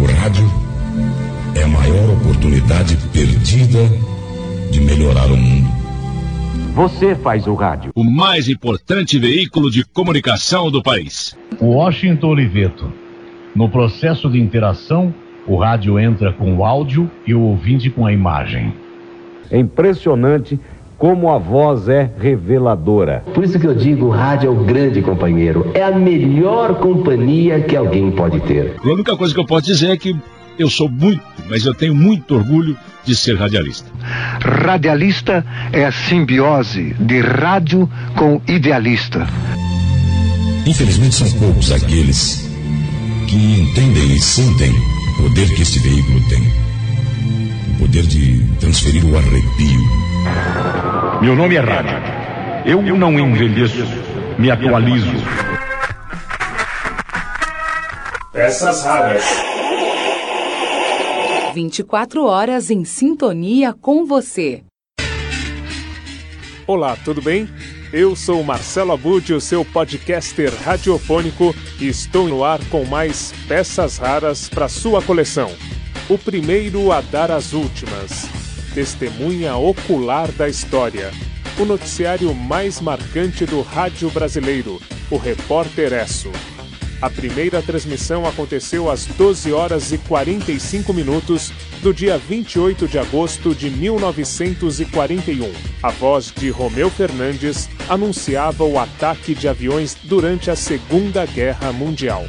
[0.00, 0.48] O rádio
[1.54, 3.80] é a maior oportunidade perdida
[4.70, 5.68] de melhorar o mundo.
[6.74, 7.92] Você faz o rádio.
[7.94, 11.36] O mais importante veículo de comunicação do país.
[11.60, 12.90] Washington Oliveto.
[13.54, 15.14] No processo de interação,
[15.46, 18.72] o rádio entra com o áudio e o ouvinte com a imagem.
[19.50, 20.58] É impressionante
[21.00, 23.24] como a voz é reveladora.
[23.32, 25.70] Por isso que eu digo, o rádio é o grande companheiro.
[25.72, 28.76] É a melhor companhia que alguém pode ter.
[28.84, 30.14] A única coisa que eu posso dizer é que
[30.58, 33.90] eu sou muito, mas eu tenho muito orgulho de ser radialista.
[34.42, 39.26] Radialista é a simbiose de rádio com idealista.
[40.66, 42.46] Infelizmente são poucos aqueles
[43.26, 46.42] que entendem e sentem o poder que este veículo tem.
[47.74, 49.99] O poder de transferir o arrepio.
[51.20, 51.96] Meu nome é Rádio.
[52.64, 53.84] Eu não envelheço,
[54.38, 55.12] me atualizo.
[58.32, 59.24] Peças raras.
[61.54, 64.62] 24 horas em sintonia com você.
[66.66, 67.48] Olá, tudo bem?
[67.92, 73.98] Eu sou Marcelo Abud, o seu podcaster radiofônico, e estou no ar com mais peças
[73.98, 75.50] raras para sua coleção.
[76.08, 78.39] O primeiro a dar as últimas.
[78.74, 81.10] Testemunha ocular da história.
[81.58, 86.30] O noticiário mais marcante do rádio brasileiro, o Repórter Esso.
[87.02, 91.50] A primeira transmissão aconteceu às 12 horas e 45 minutos
[91.82, 95.50] do dia 28 de agosto de 1941.
[95.82, 102.24] A voz de Romeu Fernandes anunciava o ataque de aviões durante a Segunda Guerra Mundial.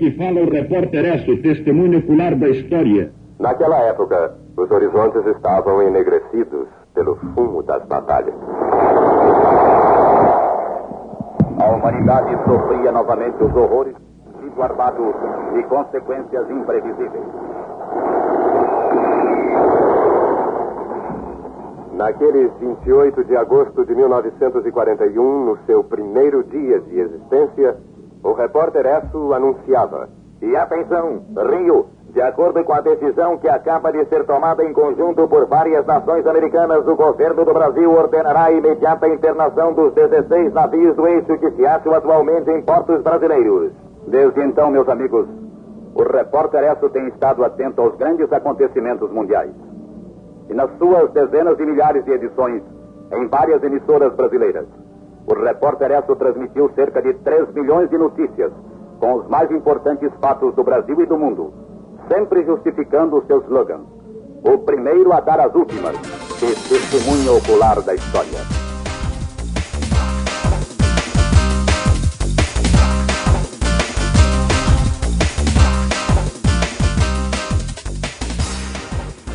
[0.00, 3.12] Aqui fala o repórter Esso, testemunho ocular da história.
[3.38, 8.32] Naquela época, os horizontes estavam enegrecidos pelo fumo das batalhas.
[11.58, 13.94] A humanidade sofria novamente os horrores
[14.42, 15.14] e armado
[15.52, 17.24] de consequências imprevisíveis.
[21.92, 27.76] Naquele 28 de agosto de 1941, no seu primeiro dia de existência,
[28.22, 30.08] o repórter Esso anunciava.
[30.42, 35.28] E atenção, Rio, de acordo com a decisão que acaba de ser tomada em conjunto
[35.28, 40.96] por várias nações americanas, o governo do Brasil ordenará a imediata internação dos 16 navios
[40.96, 43.72] do eixo que se acham atualmente em portos brasileiros.
[44.06, 45.28] Desde então, meus amigos,
[45.94, 49.52] o repórter Esso tem estado atento aos grandes acontecimentos mundiais.
[50.48, 52.62] E nas suas dezenas de milhares de edições,
[53.12, 54.66] em várias emissoras brasileiras,
[55.30, 58.52] o repórter Esso transmitiu cerca de 3 milhões de notícias
[58.98, 61.52] com os mais importantes fatos do Brasil e do mundo,
[62.08, 63.80] sempre justificando o seu slogan:
[64.42, 65.96] o primeiro a dar as últimas,
[66.38, 68.40] que testemunha ocular da história.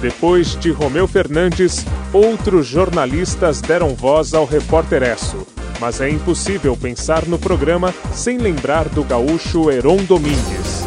[0.01, 1.83] Depois de Romeu Fernandes,
[2.13, 5.64] outros jornalistas deram voz ao repórter Esso.
[5.79, 10.85] Mas é impossível pensar no programa sem lembrar do gaúcho Heron Domingues.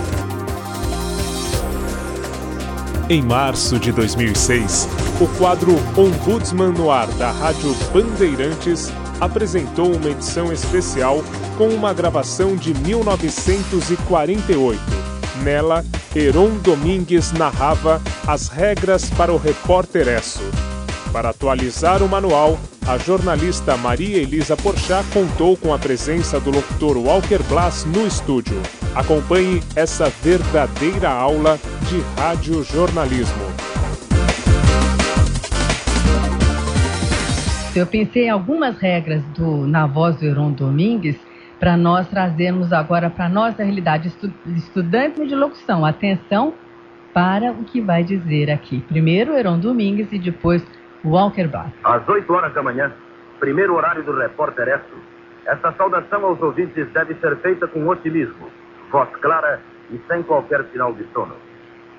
[3.11, 4.87] Em março de 2006,
[5.19, 11.25] o quadro Ombudsman no Ar da Rádio Bandeirantes apresentou uma edição especial
[11.57, 14.79] com uma gravação de 1948.
[15.43, 15.83] Nela,
[16.15, 20.43] Heron Domingues narrava as regras para o repórter Esso.
[21.13, 26.99] Para atualizar o manual, a jornalista Maria Elisa Porchat contou com a presença do locutor
[26.99, 28.61] Walker Blas no estúdio.
[28.95, 31.59] Acompanhe essa verdadeira aula
[31.89, 33.43] de radiojornalismo.
[37.75, 41.17] Eu pensei em algumas regras do Na Voz do Heron Domingues
[41.59, 45.87] para nós trazermos agora para a nossa realidade estu estudantes de locução.
[45.87, 46.53] Atenção
[47.15, 48.81] para o que vai dizer aqui.
[48.89, 50.63] Primeiro Heron Domingues e depois
[51.05, 51.71] Walker Bach.
[51.85, 52.93] Às 8 horas da manhã,
[53.39, 54.97] primeiro horário do repórter Esso,
[55.47, 58.51] esta saudação aos ouvintes deve ser feita com otimismo,
[58.91, 59.61] voz clara
[59.91, 61.35] e sem qualquer sinal de sono.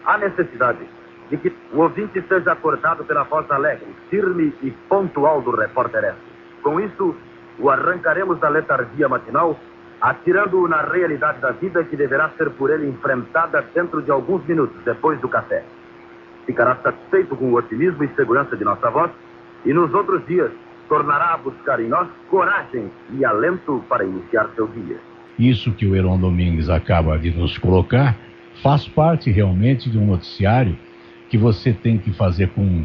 [0.05, 0.85] Há necessidade
[1.29, 6.29] de que o ouvinte seja acordado pela voz alegre, firme e pontual do repórter Esso.
[6.61, 7.15] Com isso,
[7.57, 9.57] o arrancaremos da letargia matinal,
[10.01, 14.75] atirando-o na realidade da vida que deverá ser por ele enfrentada dentro de alguns minutos
[14.83, 15.63] depois do café
[16.49, 19.11] ficará satisfeito com o otimismo e segurança de nossa voz
[19.63, 20.49] e nos outros dias
[20.87, 24.97] tornará a buscar em nós coragem e alento para iniciar seu dia.
[25.37, 28.17] Isso que o Heron Domingues acaba de nos colocar
[28.63, 30.75] faz parte realmente de um noticiário
[31.29, 32.83] que você tem que fazer com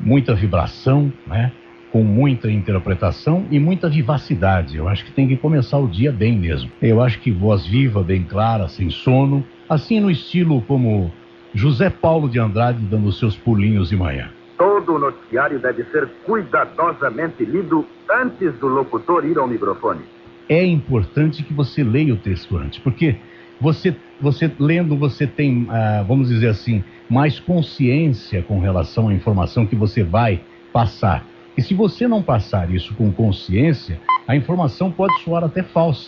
[0.00, 1.52] muita vibração, né?
[1.92, 4.78] com muita interpretação e muita vivacidade.
[4.78, 6.70] Eu acho que tem que começar o dia bem mesmo.
[6.80, 11.12] Eu acho que voz viva, bem clara, sem sono, assim no estilo como
[11.54, 14.30] José Paulo de Andrade dando seus pulinhos de manhã.
[14.56, 20.00] Todo noticiário deve ser cuidadosamente lido antes do locutor ir ao microfone.
[20.48, 23.16] É importante que você leia o texto antes, porque
[23.60, 29.66] você, você lendo, você tem, ah, vamos dizer assim, mais consciência com relação à informação
[29.66, 30.40] que você vai
[30.72, 31.24] passar.
[31.56, 36.06] E se você não passar isso com consciência, a informação pode soar até falsa.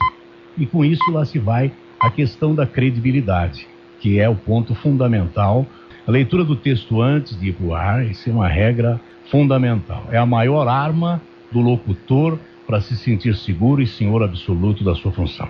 [0.56, 1.70] E com isso lá se vai
[2.00, 3.67] a questão da credibilidade,
[4.05, 5.67] que é o ponto fundamental.
[6.06, 10.05] A leitura do texto antes de ir para o ar, isso é uma regra fundamental.
[10.11, 15.11] É a maior arma do locutor para se sentir seguro e senhor absoluto da sua
[15.11, 15.49] função.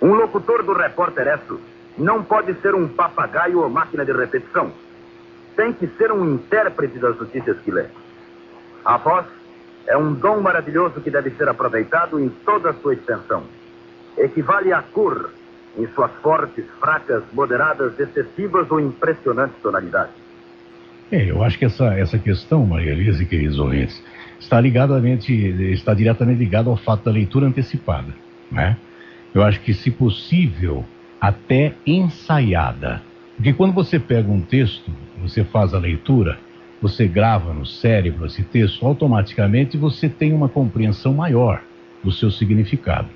[0.00, 1.58] Um locutor do repórter Esso
[1.98, 4.70] não pode ser um papagaio ou máquina de repetição.
[5.56, 7.86] Tem que ser um intérprete das notícias que lê.
[8.84, 9.26] A voz
[9.88, 13.42] é um dom maravilhoso que deve ser aproveitado em toda a sua extensão.
[14.16, 15.30] Equivale à cor
[15.76, 20.14] em suas fortes, fracas, moderadas, excessivas ou impressionantes tonalidades.
[21.10, 24.02] É, eu acho que essa, essa questão, Maria Elisa e queridos ouvintes,
[24.40, 25.32] está, ligadamente,
[25.72, 28.14] está diretamente ligada ao fato da leitura antecipada.
[28.50, 28.76] Né?
[29.34, 30.84] Eu acho que, se possível,
[31.20, 33.02] até ensaiada.
[33.36, 34.90] Porque quando você pega um texto,
[35.20, 36.38] você faz a leitura,
[36.80, 41.62] você grava no cérebro esse texto, automaticamente você tem uma compreensão maior
[42.02, 43.08] do seu significado.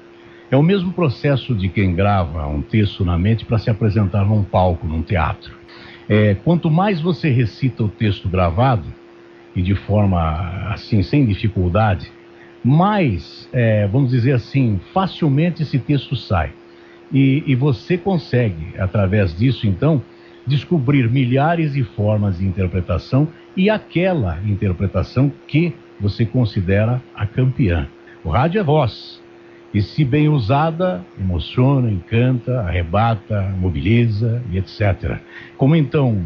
[0.50, 4.44] É o mesmo processo de quem grava um texto na mente para se apresentar num
[4.44, 5.52] palco, num teatro.
[6.08, 8.86] É, quanto mais você recita o texto gravado,
[9.56, 12.12] e de forma assim, sem dificuldade,
[12.62, 16.52] mais, é, vamos dizer assim, facilmente esse texto sai.
[17.12, 20.02] E, e você consegue, através disso, então,
[20.46, 27.88] descobrir milhares de formas de interpretação e aquela interpretação que você considera a campeã.
[28.22, 29.22] O rádio é voz.
[29.74, 35.18] E se bem usada, emociona, encanta, arrebata, mobiliza e etc.
[35.56, 36.22] Como então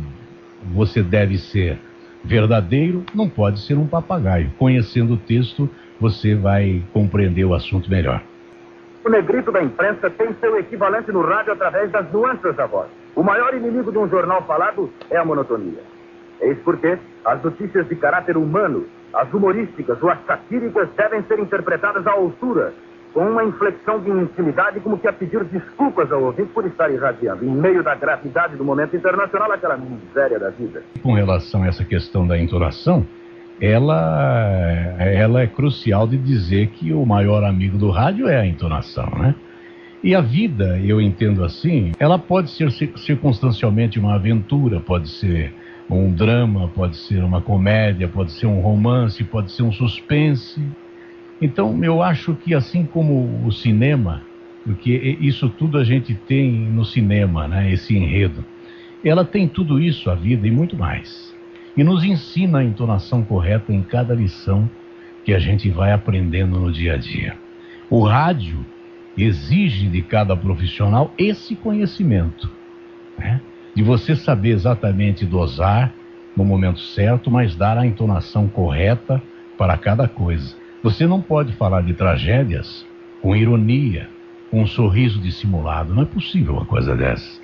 [0.73, 1.79] você deve ser
[2.23, 4.53] verdadeiro, não pode ser um papagaio.
[4.59, 8.23] Conhecendo o texto, você vai compreender o assunto melhor.
[9.05, 12.89] O negrito da imprensa tem seu equivalente no rádio através das nuances da voz.
[13.17, 15.81] O maior inimigo de um jornal falado é a monotonia.
[16.41, 22.07] Eis porque as notícias de caráter humano, as humorísticas ou as satíricas devem ser interpretadas
[22.07, 22.75] à altura,
[23.13, 27.45] com uma inflexão de intimidade como que a pedir desculpas ao ouvinte por estar irradiando,
[27.45, 30.83] em meio da gravidade do momento internacional, aquela miséria da vida.
[31.03, 33.07] Com relação a essa questão da entonação,
[33.61, 39.09] ela, ela é crucial de dizer que o maior amigo do rádio é a entonação,
[39.19, 39.35] né?
[40.03, 45.53] E a vida, eu entendo assim, ela pode ser circunstancialmente uma aventura, pode ser
[45.91, 50.67] um drama, pode ser uma comédia, pode ser um romance, pode ser um suspense.
[51.41, 54.23] Então, eu acho que assim como o cinema,
[54.65, 58.45] porque isso tudo a gente tem no cinema, né, esse enredo,
[59.03, 61.31] ela tem tudo isso, a vida e muito mais
[61.77, 64.69] e nos ensina a entonação correta em cada lição
[65.25, 67.37] que a gente vai aprendendo no dia a dia.
[67.89, 68.65] O rádio
[69.17, 72.51] exige de cada profissional esse conhecimento,
[73.19, 73.41] né?
[73.75, 75.93] de você saber exatamente dosar
[76.37, 79.23] no momento certo, mas dar a entonação correta
[79.57, 80.55] para cada coisa.
[80.83, 82.87] Você não pode falar de tragédias
[83.21, 84.09] com ironia,
[84.51, 85.95] com um sorriso dissimulado.
[85.95, 87.41] Não é possível uma coisa dessa.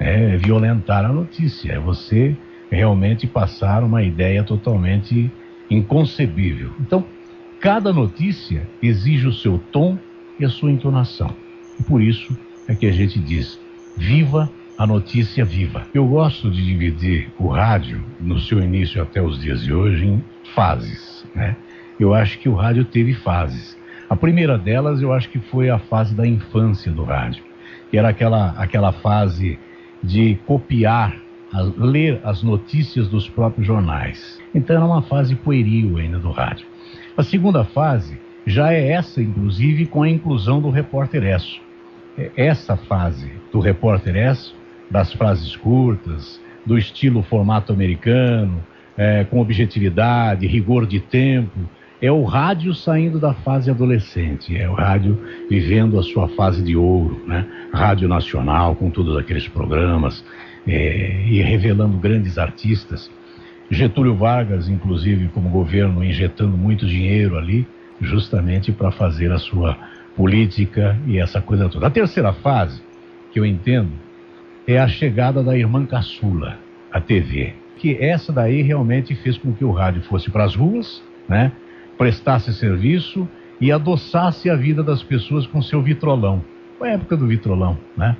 [0.00, 2.36] É violentar a notícia, é você
[2.70, 5.30] realmente passaram uma ideia totalmente
[5.70, 6.70] inconcebível.
[6.80, 7.04] Então,
[7.60, 9.96] cada notícia exige o seu tom
[10.40, 11.30] e a sua entonação.
[11.78, 12.36] E por isso
[12.66, 13.60] é que a gente diz:
[13.96, 15.86] viva a notícia viva.
[15.94, 20.24] Eu gosto de dividir o rádio, no seu início até os dias de hoje, em
[20.54, 21.24] fases.
[21.34, 21.54] Né?
[22.02, 23.78] Eu acho que o rádio teve fases.
[24.10, 27.44] A primeira delas, eu acho que foi a fase da infância do rádio,
[27.92, 29.56] que era aquela, aquela fase
[30.02, 31.14] de copiar
[31.52, 34.40] a ler as notícias dos próprios jornais.
[34.52, 36.66] Então era uma fase pueril ainda do rádio.
[37.16, 41.60] A segunda fase já é essa, inclusive, com a inclusão do repórter Esso.
[42.18, 44.56] É essa fase do repórter Esso,
[44.90, 48.60] das frases curtas, do estilo formato americano,
[48.96, 51.60] é, com objetividade, rigor de tempo,
[52.02, 55.16] é o rádio saindo da fase adolescente, é o rádio
[55.48, 57.46] vivendo a sua fase de ouro, né?
[57.72, 60.24] Rádio Nacional, com todos aqueles programas,
[60.66, 63.08] é, e revelando grandes artistas.
[63.70, 67.64] Getúlio Vargas, inclusive, como governo, injetando muito dinheiro ali,
[68.00, 69.78] justamente para fazer a sua
[70.16, 71.86] política e essa coisa toda.
[71.86, 72.82] A terceira fase,
[73.30, 73.92] que eu entendo,
[74.66, 76.58] é a chegada da irmã caçula,
[76.90, 77.54] a TV.
[77.76, 81.52] Que essa daí realmente fez com que o rádio fosse para as ruas, né?
[82.02, 83.28] Prestasse serviço
[83.60, 86.42] e adoçasse a vida das pessoas com seu vitrolão.
[86.76, 88.16] Foi a época do vitrolão, né?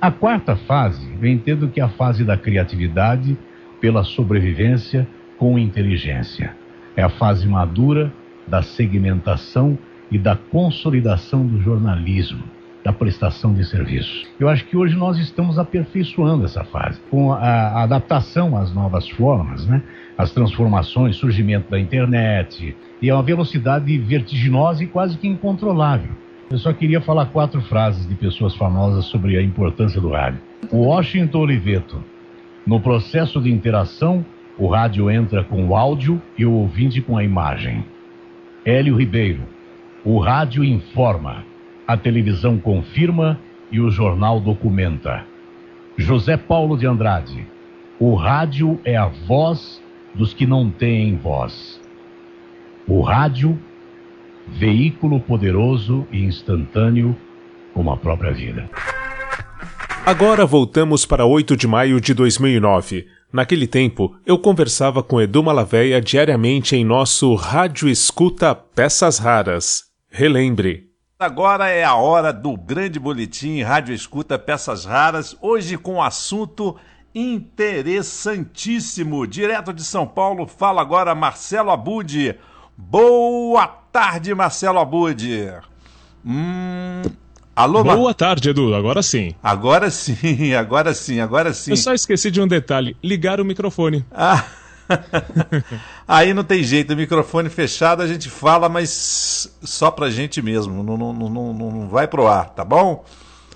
[0.00, 3.36] A quarta fase, eu entendo que é a fase da criatividade
[3.80, 5.04] pela sobrevivência
[5.36, 6.54] com inteligência.
[6.94, 8.12] É a fase madura
[8.46, 9.76] da segmentação
[10.12, 12.44] e da consolidação do jornalismo
[12.88, 14.26] da prestação de serviço.
[14.40, 19.66] Eu acho que hoje nós estamos aperfeiçoando essa fase, com a, adaptação às novas formas,
[19.66, 19.82] né?
[20.16, 26.12] as transformações, surgimento da internet, e a uma velocidade vertiginosa e quase que incontrolável.
[26.50, 30.40] Eu só queria falar quatro frases de pessoas famosas sobre a importância do rádio.
[30.72, 32.02] Washington Oliveto.
[32.66, 34.24] No processo de interação,
[34.56, 37.84] o rádio entra com o áudio e o ouvinte com a imagem.
[38.64, 39.42] Hélio Ribeiro.
[40.02, 41.44] O rádio informa
[41.88, 43.40] a televisão confirma
[43.72, 45.24] e o jornal documenta.
[45.96, 47.46] José Paulo de Andrade.
[47.98, 49.82] O rádio é a voz
[50.14, 51.80] dos que não têm voz.
[52.86, 53.58] O rádio,
[54.46, 57.16] veículo poderoso e instantâneo
[57.72, 58.68] como a própria vida.
[60.04, 63.06] Agora voltamos para 8 de maio de 2009.
[63.32, 69.84] Naquele tempo, eu conversava com Edu Malaveia diariamente em nosso Rádio Escuta Peças Raras.
[70.10, 70.87] Relembre,
[71.20, 76.76] Agora é a hora do grande boletim Rádio Escuta Peças Raras, hoje com um assunto
[77.12, 79.26] interessantíssimo.
[79.26, 82.36] Direto de São Paulo, fala agora Marcelo Abude.
[82.76, 85.52] Boa tarde, Marcelo Abude.
[86.24, 87.02] Hum,
[87.56, 88.14] alô, Boa Mar...
[88.14, 88.72] tarde, Edu.
[88.72, 89.34] Agora sim.
[89.42, 91.72] Agora sim, agora sim, agora sim.
[91.72, 94.06] Eu só esqueci de um detalhe: ligar o microfone.
[94.12, 94.44] Ah.
[96.06, 100.82] Aí não tem jeito, o microfone fechado a gente fala, mas só pra gente mesmo,
[100.82, 103.04] não, não, não, não vai pro ar, tá bom?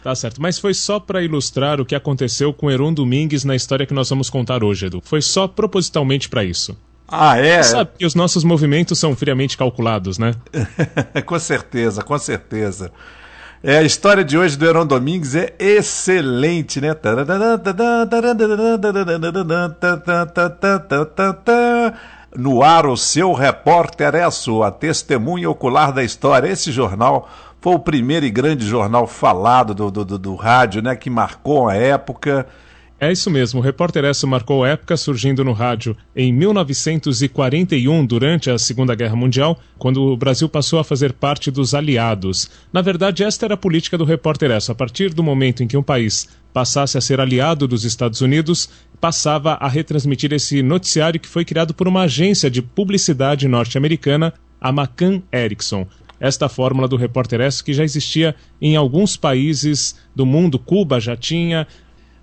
[0.02, 3.86] Tá certo, mas foi só para ilustrar o que aconteceu com Heron Domingues na história
[3.86, 5.00] que nós vamos contar hoje, Edu.
[5.04, 6.76] Foi só propositalmente para isso.
[7.06, 7.62] Ah, é?
[7.62, 10.34] Você sabe que os nossos movimentos são friamente calculados, né?
[11.24, 12.90] com certeza, com certeza.
[13.64, 16.96] É, a história de hoje do Heron Domingues é excelente, né?
[22.36, 26.48] No ar, o seu repórter Esso, a testemunha ocular da história.
[26.48, 30.96] Esse jornal foi o primeiro e grande jornal falado do, do, do, do rádio, né?
[30.96, 32.48] Que marcou a época
[33.02, 38.56] é isso mesmo, o Repórter Esso marcou época surgindo no rádio em 1941, durante a
[38.56, 42.48] Segunda Guerra Mundial, quando o Brasil passou a fazer parte dos aliados.
[42.72, 44.70] Na verdade, esta era a política do Repórter Esso.
[44.70, 48.70] A partir do momento em que um país passasse a ser aliado dos Estados Unidos,
[49.00, 54.68] passava a retransmitir esse noticiário que foi criado por uma agência de publicidade norte-americana, a
[54.68, 55.88] McCann Erickson
[56.22, 60.56] esta fórmula do Repórter S que já existia em alguns países do mundo.
[60.56, 61.66] Cuba já tinha,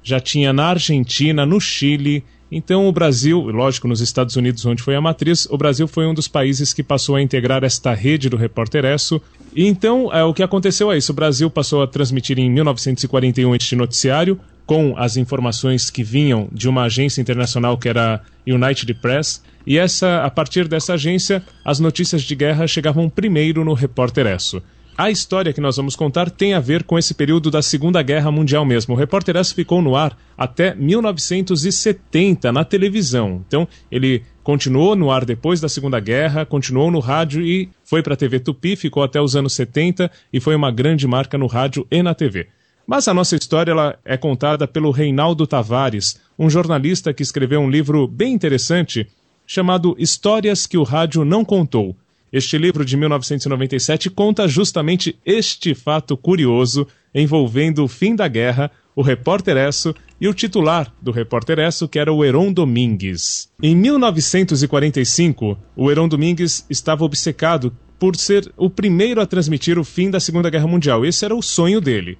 [0.03, 2.23] já tinha na Argentina, no Chile.
[2.51, 6.13] Então o Brasil, lógico, nos Estados Unidos, onde foi a matriz, o Brasil foi um
[6.13, 9.21] dos países que passou a integrar esta rede do Repórter Esso.
[9.55, 13.75] Então é, o que aconteceu é isso: o Brasil passou a transmitir em 1941 este
[13.75, 19.43] noticiário com as informações que vinham de uma agência internacional que era United Press.
[19.65, 24.61] E essa, a partir dessa agência, as notícias de guerra chegavam primeiro no Repórter Esso.
[24.99, 28.29] A história que nós vamos contar tem a ver com esse período da Segunda Guerra
[28.29, 28.93] Mundial mesmo.
[28.93, 33.41] O Repórter S ficou no ar até 1970 na televisão.
[33.47, 38.13] Então, ele continuou no ar depois da Segunda Guerra, continuou no rádio e foi para
[38.13, 41.87] a TV Tupi, ficou até os anos 70 e foi uma grande marca no rádio
[41.89, 42.47] e na TV.
[42.85, 47.69] Mas a nossa história ela é contada pelo Reinaldo Tavares, um jornalista que escreveu um
[47.69, 49.07] livro bem interessante
[49.47, 51.95] chamado Histórias que o Rádio Não Contou
[52.31, 59.01] este livro de 1997 conta justamente este fato curioso envolvendo o fim da guerra, o
[59.01, 63.49] repórter Esso e o titular do repórter Esso, que era o Heron Domingues.
[63.61, 70.09] Em 1945, o Heron Domingues estava obcecado por ser o primeiro a transmitir o fim
[70.09, 71.05] da Segunda Guerra Mundial.
[71.05, 72.17] Esse era o sonho dele.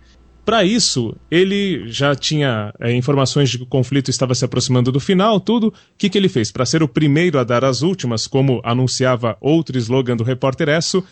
[0.49, 4.99] Para isso, ele já tinha é, informações de que o conflito estava se aproximando do
[4.99, 5.67] final, tudo.
[5.67, 6.51] O que, que ele fez?
[6.51, 11.03] Para ser o primeiro a dar as últimas, como anunciava outro slogan do repórter Esso,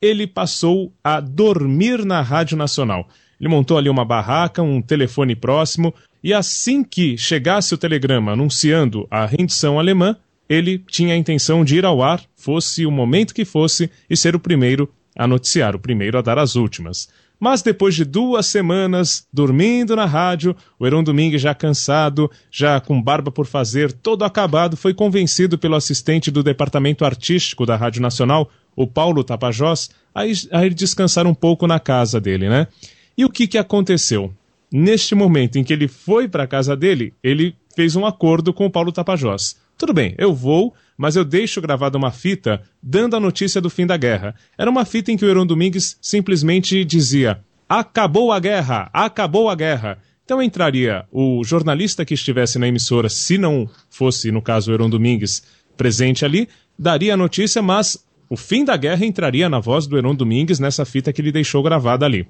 [0.00, 3.08] ele passou a dormir na Rádio Nacional.
[3.40, 9.04] Ele montou ali uma barraca, um telefone próximo, e assim que chegasse o telegrama anunciando
[9.10, 10.16] a rendição alemã,
[10.48, 14.36] ele tinha a intenção de ir ao ar, fosse o momento que fosse, e ser
[14.36, 14.88] o primeiro
[15.18, 17.08] a noticiar, o primeiro a dar as últimas.
[17.38, 23.00] Mas depois de duas semanas dormindo na rádio, o Heron Domingues, já cansado, já com
[23.00, 28.50] barba por fazer, todo acabado, foi convencido pelo assistente do departamento artístico da Rádio Nacional,
[28.74, 32.66] o Paulo Tapajós, a ir, a ir descansar um pouco na casa dele, né?
[33.16, 34.32] E o que, que aconteceu?
[34.70, 38.66] neste momento em que ele foi para a casa dele, ele fez um acordo com
[38.66, 39.56] o Paulo Tapajós.
[39.78, 43.86] Tudo bem, eu vou, mas eu deixo gravada uma fita dando a notícia do fim
[43.86, 44.34] da guerra.
[44.56, 48.88] Era uma fita em que o Heron Domingues simplesmente dizia: Acabou a guerra!
[48.92, 49.98] Acabou a guerra!
[50.24, 54.90] Então entraria o jornalista que estivesse na emissora, se não fosse, no caso, o Heron
[54.90, 55.44] Domingues,
[55.76, 60.14] presente ali, daria a notícia, mas o fim da guerra entraria na voz do Heron
[60.14, 62.26] Domingues nessa fita que ele deixou gravada ali.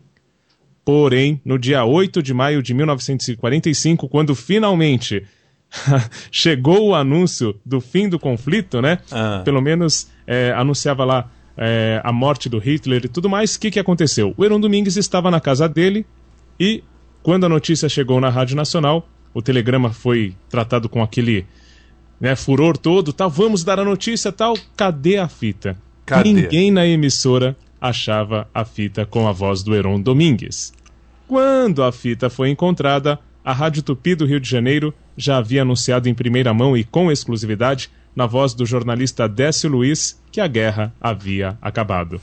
[0.85, 5.25] Porém, no dia 8 de maio de 1945, quando finalmente
[6.31, 8.99] chegou o anúncio do fim do conflito, né?
[9.11, 9.43] Ah.
[9.45, 13.55] Pelo menos é, anunciava lá é, a morte do Hitler e tudo mais.
[13.55, 14.35] O que, que aconteceu?
[14.37, 16.07] O Heron Domingues estava na casa dele
[16.59, 16.83] e,
[17.23, 21.47] quando a notícia chegou na Rádio Nacional, o telegrama foi tratado com aquele
[22.21, 23.29] né, furor todo, tal.
[23.29, 24.55] Vamos dar a notícia, tal.
[24.77, 25.77] Cadê a fita?
[26.05, 26.33] Cadê?
[26.33, 30.73] Ninguém na emissora achava a fita com a voz do Heron Domingues.
[31.29, 36.09] Quando a fita foi encontrada, a Rádio Tupi do Rio de Janeiro já havia anunciado
[36.09, 40.93] em primeira mão e com exclusividade, na voz do jornalista Décio Luiz, que a guerra
[41.01, 42.21] havia acabado.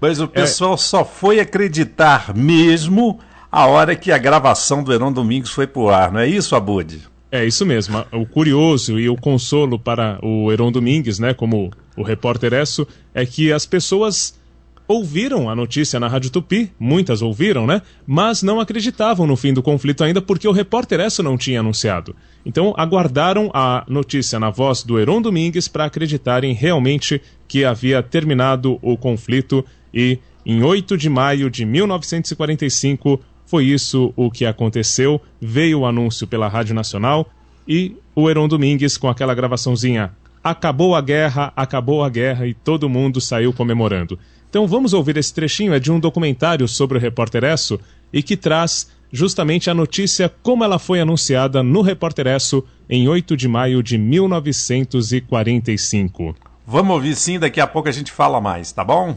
[0.00, 3.18] Mas o pessoal só foi acreditar mesmo
[3.50, 7.02] a hora que a gravação do Heron Domingos foi pro ar, não é isso, Abud?
[7.32, 8.04] É isso mesmo.
[8.12, 13.26] O curioso e o consolo para o Heron Domingues, né, como o repórter Esso, é
[13.26, 14.39] que as pessoas
[14.90, 17.80] ouviram a notícia na Rádio Tupi, muitas ouviram, né?
[18.04, 22.16] Mas não acreditavam no fim do conflito ainda porque o repórter Esso não tinha anunciado.
[22.44, 28.80] Então aguardaram a notícia na voz do Heron Domingues para acreditarem realmente que havia terminado
[28.82, 35.20] o conflito e em 8 de maio de 1945 foi isso o que aconteceu.
[35.40, 37.30] Veio o anúncio pela Rádio Nacional
[37.66, 40.10] e o Heron Domingues com aquela gravaçãozinha
[40.42, 44.18] Acabou a guerra, acabou a guerra e todo mundo saiu comemorando.
[44.50, 47.78] Então vamos ouvir esse trechinho, é de um documentário sobre o repórter Esso
[48.12, 53.36] e que traz justamente a notícia como ela foi anunciada no Repórter Esso em 8
[53.36, 56.34] de maio de 1945.
[56.66, 59.16] Vamos ouvir sim, daqui a pouco a gente fala mais, tá bom?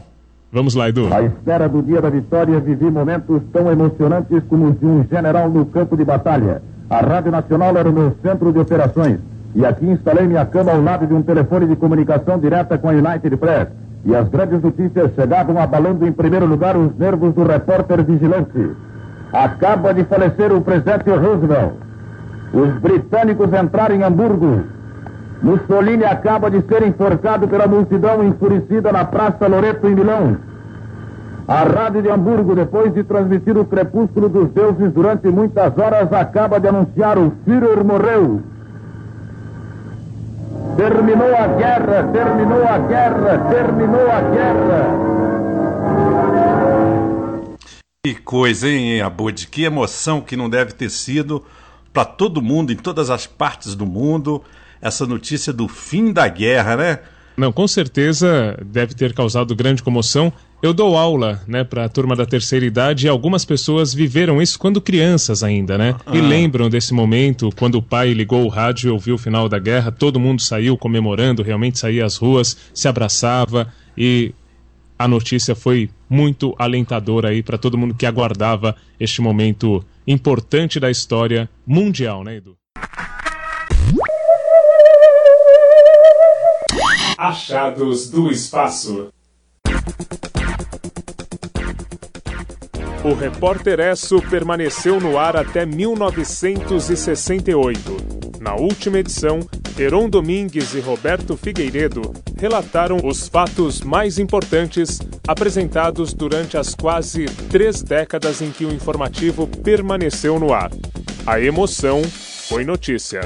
[0.52, 1.12] Vamos lá, Edu.
[1.12, 5.50] À espera do dia da vitória, vivi momentos tão emocionantes como os de um general
[5.50, 6.62] no campo de batalha.
[6.88, 9.18] A Rádio Nacional era o meu centro de operações.
[9.56, 12.92] E aqui instalei minha cama ao lado de um telefone de comunicação direta com a
[12.92, 13.66] United Press.
[14.04, 18.70] E as grandes notícias chegavam abalando em primeiro lugar os nervos do repórter vigilante.
[19.32, 21.72] Acaba de falecer o presidente Roosevelt.
[22.52, 24.64] Os britânicos entraram em Hamburgo.
[25.42, 30.36] Mussolini acaba de ser enforcado pela multidão enfurecida na Praça Loreto, em Milão.
[31.48, 36.58] A Rádio de Hamburgo, depois de transmitir o crepúsculo dos deuses durante muitas horas, acaba
[36.58, 38.40] de anunciar o Führer morreu.
[40.76, 45.14] Terminou a guerra, terminou a guerra, terminou a guerra.
[48.04, 49.46] Que coisa, hein, Abud?
[49.46, 51.44] Que emoção que não deve ter sido
[51.92, 54.42] para todo mundo, em todas as partes do mundo,
[54.82, 56.98] essa notícia do fim da guerra, né?
[57.36, 60.32] Não, com certeza deve ter causado grande comoção.
[60.64, 64.58] Eu dou aula, né, para a turma da terceira idade e algumas pessoas viveram isso
[64.58, 65.94] quando crianças ainda, né?
[66.10, 66.22] E Ah.
[66.22, 69.92] lembram desse momento quando o pai ligou o rádio e ouviu o final da guerra,
[69.92, 74.32] todo mundo saiu comemorando, realmente saía às ruas, se abraçava e
[74.98, 80.90] a notícia foi muito alentadora aí para todo mundo que aguardava este momento importante da
[80.90, 82.56] história mundial, né, Edu?
[87.18, 89.08] Achados do espaço.
[93.04, 98.40] O Repórter Esso permaneceu no ar até 1968.
[98.40, 99.40] Na última edição,
[99.78, 102.00] Heron Domingues e Roberto Figueiredo
[102.40, 109.46] relataram os fatos mais importantes apresentados durante as quase três décadas em que o informativo
[109.46, 110.70] permaneceu no ar.
[111.26, 112.02] A emoção
[112.48, 113.20] foi notícia.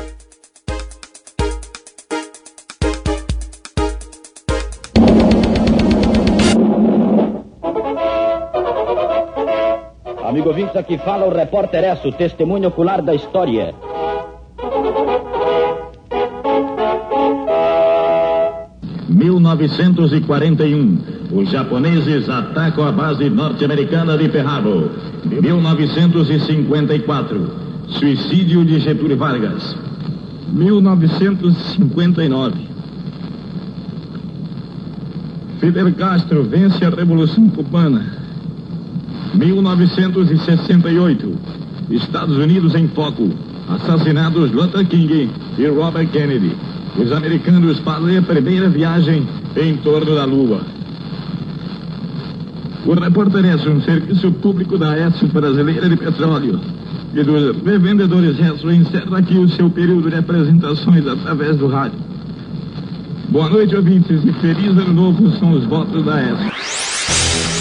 [10.39, 13.75] Amigo ouvintes, aqui fala o repórter Esso, testemunho ocular da história.
[19.11, 20.99] ...1941...
[21.33, 24.91] ...os japoneses atacam a base norte-americana de Harbor...
[25.27, 27.51] ...1954...
[27.89, 29.77] ...suicídio de Getúlio Vargas...
[30.55, 32.53] ...1959...
[35.59, 38.18] Fidel Castro vence a Revolução Cubana...
[39.35, 41.35] 1968.
[41.91, 43.31] Estados Unidos em foco.
[43.69, 46.53] Assassinados Luther King e Robert Kennedy.
[46.97, 50.61] Os americanos fazem a primeira viagem em torno da Lua.
[52.87, 56.61] O repórter S, um serviço público da S Brasileira de Petróleo.
[57.15, 61.99] e dos revendedores Retro encerra aqui o seu período de apresentações através do rádio.
[63.29, 67.58] Boa noite, ouvintes, e feliz ano novo são os votos da ESA.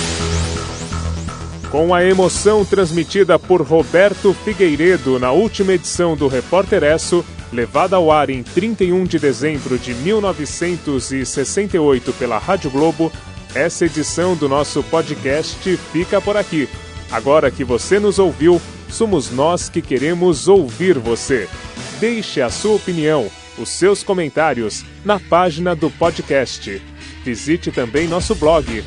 [1.71, 8.09] Com a emoção transmitida por Roberto Figueiredo na última edição do Repórter Esso, levada ao
[8.09, 13.11] ar em 31 de dezembro de 1968 pela Rádio Globo,
[13.53, 16.69] essa edição do nosso podcast fica por aqui.
[17.11, 21.49] Agora que você nos ouviu, somos nós que queremos ouvir você.
[21.99, 26.81] Deixe a sua opinião, os seus comentários na página do podcast.
[27.25, 28.81] Visite também nosso blog